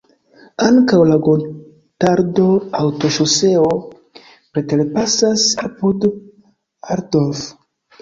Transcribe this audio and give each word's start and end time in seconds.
Ankaŭ 0.67 1.01
la 1.09 1.17
Gotardo-autoŝoseo 1.27 3.69
preterpasas 4.33 5.49
apud 5.71 6.13
Altdorf. 6.13 7.49